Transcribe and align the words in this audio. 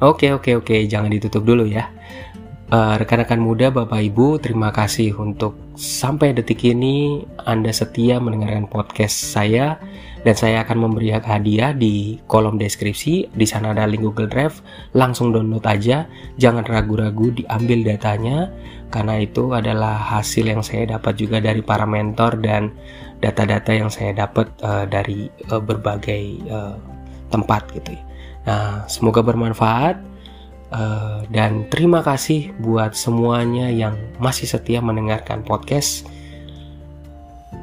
Oke 0.00 0.32
oke 0.32 0.56
oke, 0.56 0.88
jangan 0.88 1.12
ditutup 1.12 1.44
dulu 1.44 1.68
ya. 1.68 1.92
Uh, 2.72 2.96
rekan-rekan 2.96 3.36
muda, 3.36 3.68
Bapak 3.68 4.00
Ibu, 4.00 4.40
terima 4.40 4.72
kasih 4.72 5.12
untuk 5.20 5.60
sampai 5.76 6.32
detik 6.32 6.64
ini 6.64 7.20
Anda 7.44 7.68
setia 7.68 8.16
mendengarkan 8.16 8.64
podcast 8.64 9.12
saya 9.12 9.76
dan 10.24 10.32
saya 10.32 10.64
akan 10.64 10.88
memberi 10.88 11.12
hadiah 11.12 11.76
di 11.76 12.16
kolom 12.24 12.56
deskripsi. 12.56 13.28
Di 13.28 13.44
sana 13.44 13.76
ada 13.76 13.84
link 13.84 14.00
Google 14.00 14.32
Drive, 14.32 14.64
langsung 14.96 15.36
download 15.36 15.68
aja. 15.68 16.08
Jangan 16.40 16.64
ragu-ragu 16.64 17.36
diambil 17.36 17.84
datanya 17.84 18.48
karena 18.88 19.20
itu 19.20 19.52
adalah 19.52 20.00
hasil 20.00 20.48
yang 20.48 20.64
saya 20.64 20.96
dapat 20.96 21.20
juga 21.20 21.44
dari 21.44 21.60
para 21.60 21.84
mentor 21.84 22.40
dan 22.40 22.72
data-data 23.20 23.76
yang 23.76 23.92
saya 23.92 24.16
dapat 24.16 24.48
uh, 24.64 24.88
dari 24.88 25.28
uh, 25.52 25.60
berbagai 25.60 26.40
uh, 26.48 26.72
tempat 27.28 27.68
gitu 27.76 28.00
ya. 28.00 28.09
Nah, 28.44 28.84
semoga 28.88 29.20
bermanfaat. 29.24 30.08
Uh, 30.70 31.26
dan 31.34 31.66
terima 31.66 31.98
kasih 31.98 32.54
buat 32.62 32.94
semuanya 32.94 33.66
yang 33.74 33.98
masih 34.22 34.46
setia 34.46 34.78
mendengarkan 34.78 35.42
podcast 35.42 36.06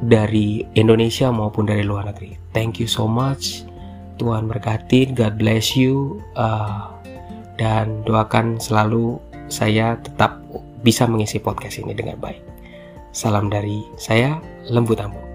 dari 0.03 0.67
Indonesia 0.75 1.31
maupun 1.31 1.65
dari 1.71 1.87
luar 1.87 2.11
negeri. 2.11 2.35
Thank 2.51 2.83
you 2.83 2.89
so 2.91 3.07
much. 3.07 3.63
Tuhan 4.19 4.49
berkati, 4.49 5.13
God 5.15 5.39
bless 5.39 5.77
you, 5.77 6.19
uh, 6.35 6.91
dan 7.55 8.03
doakan 8.03 8.59
selalu 8.59 9.21
saya 9.47 9.95
tetap 10.03 10.41
bisa 10.83 11.07
mengisi 11.07 11.39
podcast 11.39 11.79
ini 11.79 11.95
dengan 11.95 12.19
baik. 12.19 12.43
Salam 13.15 13.47
dari 13.49 13.81
saya, 13.95 14.37
Lembu 14.67 14.93
Tamu. 14.93 15.26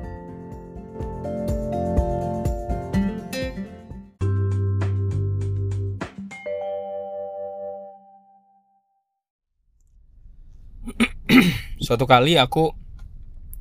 Suatu 11.84 12.04
kali 12.10 12.34
aku 12.34 12.74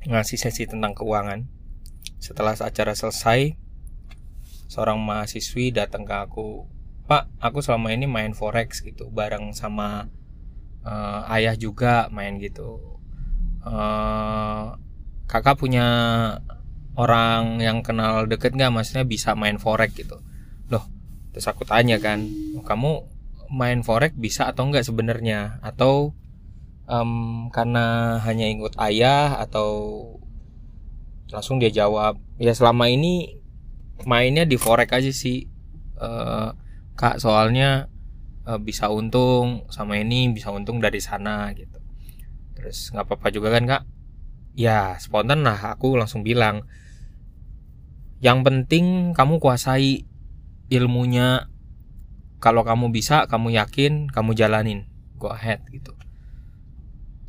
ngasih 0.06 0.38
sesi 0.38 0.66
tentang 0.66 0.98
keuangan. 0.98 1.46
Setelah 2.18 2.58
acara 2.58 2.94
selesai, 2.94 3.54
seorang 4.66 4.98
mahasiswi 4.98 5.74
datang 5.74 6.02
ke 6.02 6.14
aku, 6.14 6.66
Pak, 7.06 7.30
aku 7.42 7.62
selama 7.62 7.94
ini 7.94 8.06
main 8.06 8.34
forex 8.34 8.82
gitu, 8.82 9.10
bareng 9.10 9.54
sama 9.54 10.06
uh, 10.86 11.22
ayah 11.34 11.54
juga 11.58 12.06
main 12.10 12.38
gitu. 12.38 12.98
Uh, 13.62 14.74
kakak 15.30 15.58
punya 15.58 15.86
orang 16.98 17.62
yang 17.62 17.82
kenal 17.82 18.26
deket 18.26 18.54
nggak, 18.54 18.74
maksudnya 18.74 19.06
bisa 19.06 19.34
main 19.38 19.58
forex 19.58 19.94
gitu. 19.94 20.18
Loh, 20.70 20.86
terus 21.30 21.46
aku 21.46 21.62
tanya 21.62 21.98
kan, 22.02 22.26
kamu 22.66 23.06
main 23.54 23.82
forex 23.86 24.14
bisa 24.18 24.50
atau 24.50 24.66
enggak 24.66 24.86
sebenarnya? 24.86 25.58
Atau 25.62 26.14
um, 26.92 27.48
karena 27.48 28.18
hanya 28.20 28.46
ikut 28.52 28.76
ayah 28.76 29.40
atau 29.40 29.70
langsung 31.32 31.56
dia 31.56 31.72
jawab. 31.72 32.20
Ya 32.36 32.52
selama 32.52 32.92
ini 32.92 33.40
mainnya 34.04 34.44
di 34.44 34.60
forex 34.60 34.92
aja 34.92 35.12
sih. 35.12 35.48
Uh, 35.96 36.52
kak 36.98 37.22
soalnya 37.22 37.88
uh, 38.44 38.60
bisa 38.60 38.90
untung 38.92 39.70
sama 39.72 39.96
ini 39.96 40.28
bisa 40.28 40.52
untung 40.52 40.82
dari 40.84 41.00
sana 41.00 41.48
gitu. 41.56 41.80
Terus 42.52 42.92
nggak 42.92 43.08
apa-apa 43.08 43.28
juga 43.32 43.48
kan 43.56 43.64
kak? 43.64 43.82
Ya 44.52 45.00
spontan 45.00 45.48
lah 45.48 45.56
aku 45.72 45.96
langsung 45.96 46.20
bilang 46.20 46.68
yang 48.20 48.44
penting 48.44 49.16
kamu 49.16 49.40
kuasai 49.40 50.04
ilmunya. 50.68 51.48
Kalau 52.42 52.66
kamu 52.66 52.90
bisa 52.90 53.30
kamu 53.30 53.54
yakin 53.54 54.10
kamu 54.10 54.34
jalanin. 54.34 54.90
Go 55.16 55.30
ahead 55.30 55.62
gitu 55.70 56.01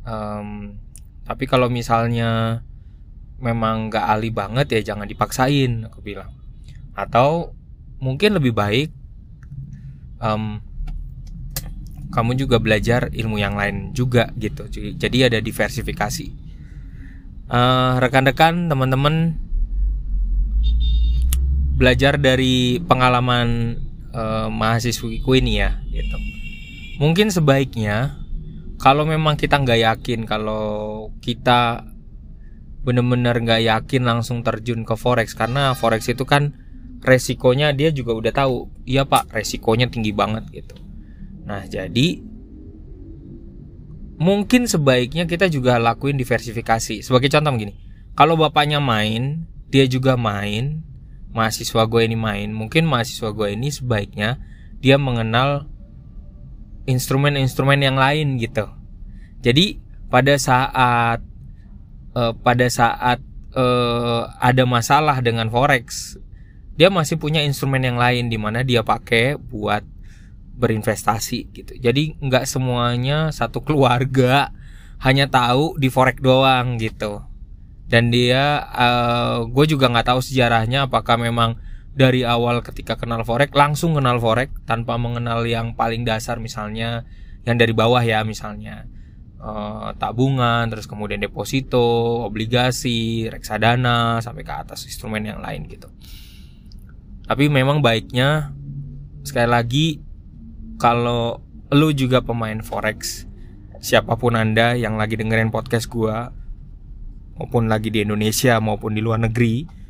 um, 0.04 0.78
tapi 1.24 1.44
kalau 1.48 1.72
misalnya 1.72 2.60
memang 3.40 3.90
nggak 3.90 4.04
ahli 4.04 4.30
banget 4.30 4.80
ya 4.80 4.94
jangan 4.94 5.08
dipaksain 5.08 5.88
aku 5.88 6.00
bilang. 6.04 6.32
Atau 6.94 7.56
mungkin 7.98 8.36
lebih 8.36 8.54
baik 8.54 8.92
um, 10.20 10.60
kamu 12.14 12.38
juga 12.38 12.62
belajar 12.62 13.10
ilmu 13.10 13.42
yang 13.42 13.58
lain 13.58 13.90
juga 13.90 14.30
gitu. 14.38 14.70
Jadi 14.72 15.18
ada 15.26 15.42
diversifikasi. 15.42 16.46
Uh, 17.44 18.00
rekan-rekan 18.00 18.72
teman-teman 18.72 19.36
belajar 21.74 22.16
dari 22.16 22.80
pengalaman 22.86 23.76
uh, 24.14 24.48
mahasiswiku 24.48 25.34
ini 25.36 25.60
ya 25.60 25.76
gitu. 25.90 26.16
Mungkin 27.02 27.34
sebaiknya 27.34 28.23
kalau 28.84 29.08
memang 29.08 29.40
kita 29.40 29.64
nggak 29.64 29.80
yakin 29.80 30.28
kalau 30.28 31.08
kita 31.24 31.88
bener-bener 32.84 33.32
nggak 33.40 33.64
yakin 33.64 34.04
langsung 34.04 34.44
terjun 34.44 34.84
ke 34.84 34.92
forex 34.92 35.32
karena 35.32 35.72
forex 35.72 36.12
itu 36.12 36.28
kan 36.28 36.52
resikonya 37.00 37.72
dia 37.72 37.88
juga 37.96 38.12
udah 38.12 38.32
tahu 38.36 38.68
iya 38.84 39.08
pak 39.08 39.32
resikonya 39.32 39.88
tinggi 39.88 40.12
banget 40.12 40.44
gitu. 40.52 40.76
Nah 41.48 41.64
jadi 41.64 42.20
mungkin 44.20 44.68
sebaiknya 44.68 45.24
kita 45.24 45.48
juga 45.48 45.80
lakuin 45.80 46.20
diversifikasi. 46.20 47.00
Sebagai 47.00 47.32
contoh 47.32 47.56
begini 47.56 47.72
kalau 48.12 48.36
bapaknya 48.36 48.84
main 48.84 49.48
dia 49.72 49.88
juga 49.88 50.20
main 50.20 50.84
mahasiswa 51.32 51.88
gue 51.88 52.04
ini 52.04 52.20
main 52.20 52.52
mungkin 52.52 52.84
mahasiswa 52.84 53.32
gue 53.32 53.48
ini 53.48 53.72
sebaiknya 53.72 54.44
dia 54.84 55.00
mengenal 55.00 55.72
instrumen-instrumen 56.84 57.80
yang 57.80 57.96
lain 57.96 58.36
gitu. 58.40 58.68
Jadi 59.44 59.80
pada 60.08 60.36
saat 60.36 61.20
uh, 62.16 62.32
pada 62.40 62.66
saat 62.70 63.20
uh, 63.56 64.30
ada 64.40 64.64
masalah 64.64 65.20
dengan 65.20 65.48
forex, 65.48 66.16
dia 66.76 66.88
masih 66.88 67.16
punya 67.20 67.40
instrumen 67.44 67.82
yang 67.82 67.98
lain 67.98 68.28
di 68.28 68.38
mana 68.38 68.64
dia 68.64 68.84
pakai 68.84 69.36
buat 69.36 69.84
berinvestasi 70.54 71.38
gitu. 71.50 71.72
Jadi 71.78 72.14
nggak 72.22 72.46
semuanya 72.46 73.34
satu 73.34 73.60
keluarga 73.60 74.54
hanya 75.02 75.26
tahu 75.26 75.76
di 75.76 75.90
forex 75.90 76.22
doang 76.22 76.78
gitu. 76.78 77.20
Dan 77.84 78.08
dia, 78.08 78.64
uh, 78.72 79.44
gue 79.44 79.64
juga 79.68 79.92
nggak 79.92 80.08
tahu 80.08 80.20
sejarahnya 80.24 80.88
apakah 80.88 81.20
memang 81.20 81.60
dari 81.94 82.26
awal 82.26 82.60
ketika 82.66 82.98
kenal 82.98 83.22
forex 83.22 83.54
langsung 83.54 83.94
kenal 83.94 84.18
forex 84.18 84.50
tanpa 84.66 84.98
mengenal 84.98 85.46
yang 85.46 85.78
paling 85.78 86.02
dasar 86.02 86.42
misalnya 86.42 87.06
yang 87.46 87.56
dari 87.56 87.70
bawah 87.70 88.02
ya 88.02 88.26
misalnya. 88.26 88.90
Uh, 89.44 89.92
tabungan 90.00 90.72
terus 90.72 90.88
kemudian 90.88 91.20
deposito 91.20 92.24
obligasi 92.24 93.28
reksadana 93.28 94.16
sampai 94.24 94.40
ke 94.40 94.54
atas 94.56 94.88
instrumen 94.88 95.20
yang 95.20 95.44
lain 95.44 95.68
gitu. 95.68 95.92
Tapi 97.28 97.52
memang 97.52 97.84
baiknya 97.84 98.56
sekali 99.20 99.48
lagi 99.48 99.86
kalau 100.80 101.44
lu 101.68 101.92
juga 101.92 102.24
pemain 102.24 102.56
forex 102.64 103.28
siapa 103.84 104.16
pun 104.16 104.32
anda 104.32 104.72
yang 104.80 104.96
lagi 104.96 105.20
dengerin 105.20 105.52
podcast 105.52 105.92
gua 105.92 106.32
maupun 107.36 107.68
lagi 107.68 107.92
di 107.92 108.00
Indonesia 108.00 108.56
maupun 108.64 108.96
di 108.96 109.04
luar 109.04 109.20
negeri 109.28 109.83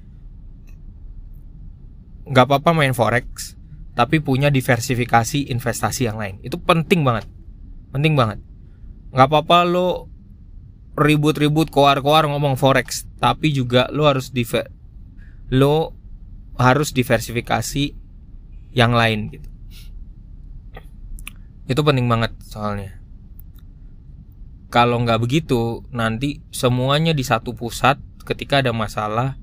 nggak 2.25 2.45
apa-apa 2.49 2.71
main 2.73 2.97
forex 2.97 3.57
tapi 3.95 4.19
punya 4.19 4.51
diversifikasi 4.51 5.55
investasi 5.55 6.11
yang 6.11 6.19
lain. 6.19 6.43
Itu 6.43 6.59
penting 6.59 7.07
banget. 7.07 7.31
Penting 7.95 8.19
banget. 8.19 8.43
Nggak 9.15 9.29
apa-apa 9.31 9.63
lo 9.63 10.11
ribut-ribut 10.99 11.71
koar-koar 11.71 12.27
ngomong 12.27 12.59
forex 12.59 13.07
tapi 13.19 13.51
juga 13.51 13.91
lo 13.91 14.07
harus 14.07 14.31
diver 14.31 14.71
lo 15.51 15.91
harus 16.55 16.95
diversifikasi 16.95 17.95
yang 18.75 18.95
lain 18.95 19.31
gitu. 19.31 19.49
Itu 21.67 21.81
penting 21.83 22.07
banget 22.07 22.35
soalnya. 22.47 22.99
Kalau 24.71 24.99
nggak 25.03 25.23
begitu 25.23 25.87
nanti 25.95 26.43
semuanya 26.51 27.15
di 27.15 27.23
satu 27.23 27.55
pusat 27.55 27.99
ketika 28.27 28.63
ada 28.63 28.75
masalah 28.75 29.39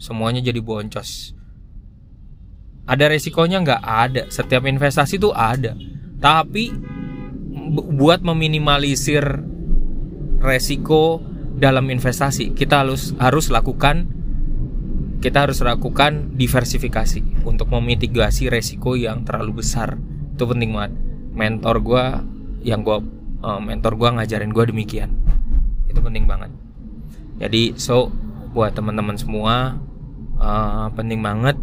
semuanya 0.00 0.40
jadi 0.40 0.64
boncos 0.64 1.36
ada 2.86 3.04
resikonya 3.08 3.60
nggak 3.64 3.82
ada. 3.82 4.22
Setiap 4.28 4.64
investasi 4.66 5.20
itu 5.20 5.30
ada. 5.34 5.76
Tapi 6.20 6.72
buat 7.76 8.20
meminimalisir 8.24 9.22
resiko 10.40 11.20
dalam 11.60 11.92
investasi, 11.92 12.56
kita 12.56 12.84
harus 12.84 13.12
harus 13.20 13.52
lakukan 13.52 14.20
kita 15.20 15.44
harus 15.44 15.60
lakukan 15.60 16.32
diversifikasi 16.32 17.44
untuk 17.44 17.68
memitigasi 17.68 18.48
resiko 18.48 18.96
yang 18.96 19.28
terlalu 19.28 19.60
besar. 19.60 20.00
Itu 20.32 20.48
penting 20.48 20.72
banget. 20.72 20.96
Mentor 21.36 21.76
gue 21.84 22.04
yang 22.64 22.80
gue 22.80 23.04
uh, 23.44 23.60
mentor 23.60 24.00
gue 24.00 24.08
ngajarin 24.16 24.48
gue 24.48 24.64
demikian. 24.72 25.12
Itu 25.92 26.00
penting 26.00 26.24
banget. 26.24 26.48
Jadi 27.36 27.76
so 27.76 28.08
buat 28.56 28.72
teman-teman 28.72 29.20
semua 29.20 29.76
uh, 30.40 30.88
penting 30.96 31.20
banget 31.20 31.60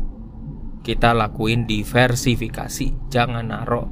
kita 0.82 1.14
lakuin 1.14 1.66
diversifikasi 1.70 3.10
jangan 3.12 3.48
naruh 3.48 3.88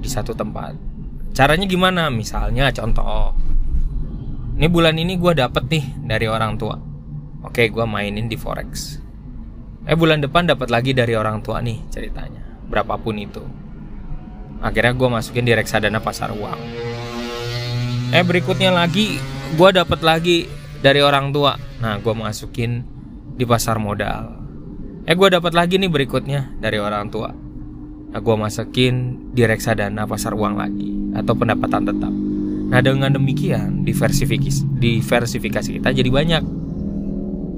di 0.00 0.08
satu 0.08 0.36
tempat. 0.36 0.76
Caranya 1.36 1.68
gimana? 1.68 2.08
Misalnya 2.08 2.72
contoh, 2.72 3.36
ini 4.56 4.66
bulan 4.72 4.96
ini 4.96 5.20
gue 5.20 5.36
dapet 5.36 5.68
nih 5.68 5.84
dari 6.04 6.26
orang 6.28 6.56
tua. 6.56 6.80
Oke, 7.44 7.68
gue 7.68 7.84
mainin 7.84 8.26
di 8.26 8.40
forex. 8.40 9.00
Eh 9.86 9.94
bulan 9.94 10.24
depan 10.24 10.48
dapat 10.48 10.72
lagi 10.72 10.96
dari 10.96 11.14
orang 11.14 11.44
tua 11.44 11.62
nih 11.62 11.78
ceritanya, 11.92 12.42
berapapun 12.66 13.20
itu. 13.20 13.44
Akhirnya 14.64 14.96
gue 14.96 15.08
masukin 15.12 15.44
di 15.44 15.52
reksadana 15.52 16.00
pasar 16.00 16.32
uang. 16.32 16.60
Eh 18.10 18.24
berikutnya 18.24 18.72
lagi, 18.72 19.20
gue 19.54 19.70
dapat 19.70 20.00
lagi 20.00 20.48
dari 20.80 21.04
orang 21.04 21.30
tua. 21.34 21.58
Nah, 21.82 22.00
gue 22.00 22.14
masukin 22.16 22.80
di 23.36 23.44
pasar 23.44 23.76
modal. 23.76 24.45
Eh 25.06 25.14
gue 25.14 25.28
dapat 25.30 25.54
lagi 25.54 25.78
nih 25.78 25.86
berikutnya 25.86 26.58
dari 26.58 26.82
orang 26.82 27.06
tua. 27.14 27.30
Nah, 28.10 28.18
gue 28.18 28.34
masukin 28.34 28.94
di 29.30 29.46
reksadana 29.46 30.02
pasar 30.02 30.34
uang 30.34 30.58
lagi 30.58 30.90
atau 31.14 31.38
pendapatan 31.38 31.86
tetap. 31.86 32.14
Nah 32.66 32.82
dengan 32.82 33.14
demikian 33.14 33.86
diversifikasi, 33.86 34.66
diversifikasi 34.82 35.78
kita 35.78 35.94
jadi 35.94 36.10
banyak 36.10 36.42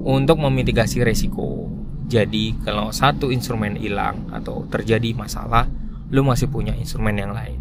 untuk 0.04 0.36
memitigasi 0.36 1.00
resiko. 1.00 1.72
Jadi 2.08 2.56
kalau 2.64 2.92
satu 2.92 3.32
instrumen 3.32 3.80
hilang 3.80 4.28
atau 4.28 4.68
terjadi 4.68 5.16
masalah, 5.16 5.64
lu 6.12 6.24
masih 6.24 6.52
punya 6.52 6.76
instrumen 6.76 7.16
yang 7.16 7.32
lain. 7.32 7.60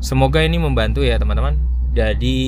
Semoga 0.00 0.40
ini 0.40 0.56
membantu 0.56 1.04
ya 1.04 1.20
teman-teman. 1.20 1.60
Jadi 1.92 2.38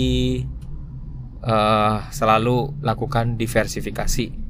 uh, 1.44 2.08
selalu 2.08 2.80
lakukan 2.80 3.36
diversifikasi. 3.36 4.47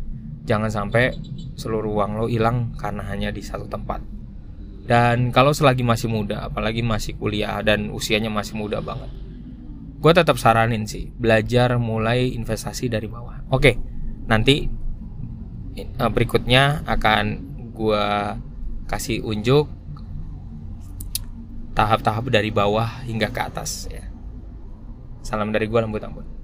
Jangan 0.49 0.73
sampai 0.73 1.13
seluruh 1.61 1.93
uang 1.93 2.25
lo 2.25 2.27
hilang 2.33 2.73
karena 2.81 3.05
hanya 3.05 3.29
di 3.29 3.45
satu 3.45 3.69
tempat. 3.69 4.01
Dan 4.89 5.29
kalau 5.29 5.53
selagi 5.53 5.85
masih 5.85 6.09
muda, 6.09 6.49
apalagi 6.49 6.81
masih 6.81 7.21
kuliah 7.21 7.61
dan 7.61 7.93
usianya 7.93 8.33
masih 8.33 8.57
muda 8.57 8.81
banget, 8.81 9.13
gue 10.01 10.13
tetap 10.17 10.41
saranin 10.41 10.89
sih 10.89 11.13
belajar 11.13 11.77
mulai 11.77 12.33
investasi 12.33 12.89
dari 12.89 13.05
bawah. 13.05 13.45
Oke, 13.53 13.77
nanti 14.25 14.65
eh, 15.77 16.09
berikutnya 16.09 16.89
akan 16.89 17.25
gue 17.77 18.05
kasih 18.89 19.21
unjuk 19.21 19.69
tahap-tahap 21.77 22.33
dari 22.33 22.49
bawah 22.49 23.05
hingga 23.05 23.29
ke 23.29 23.41
atas 23.45 23.93
ya. 23.93 24.09
Salam 25.21 25.53
dari 25.53 25.69
gue 25.69 25.81
lembut 25.85 26.01
ampun. 26.01 26.38